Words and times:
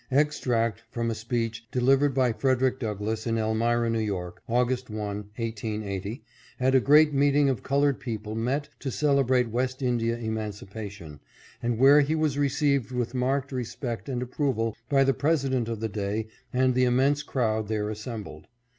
Extract 0.11 0.81
from 0.89 1.11
a 1.11 1.13
speech 1.13 1.67
delivered 1.71 2.15
by 2.15 2.33
Frederick 2.33 2.79
Douglass 2.79 3.27
in 3.27 3.37
Elmira, 3.37 3.85
N. 3.85 3.93
Y., 3.93 4.31
August 4.49 4.89
1, 4.89 4.97
1880, 5.35 6.23
at 6.59 6.73
a 6.73 6.79
great 6.79 7.13
meeting 7.13 7.49
of 7.49 7.61
colored 7.61 7.99
people 7.99 8.33
met 8.33 8.67
to 8.79 8.89
celebrate 8.89 9.51
West 9.51 9.83
India 9.83 10.17
emancipation, 10.17 11.19
and 11.61 11.77
where 11.77 12.01
he 12.01 12.15
was 12.15 12.35
received 12.35 12.91
with 12.91 13.13
marked 13.13 13.51
respect 13.51 14.09
and 14.09 14.23
ap 14.23 14.31
proval 14.31 14.73
by 14.89 15.03
the 15.03 15.13
president 15.13 15.69
of 15.69 15.79
the 15.79 15.87
day 15.87 16.25
and 16.51 16.73
the 16.73 16.85
immense 16.85 17.21
crowd 17.21 17.67
there 17.67 17.87
assembled. 17.91 18.47